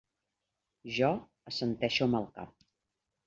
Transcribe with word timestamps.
Jo 0.95 1.09
assenteixo 1.51 2.07
amb 2.09 2.19
el 2.23 2.27
cap. 2.39 2.67